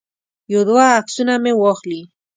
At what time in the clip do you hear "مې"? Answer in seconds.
1.43-1.51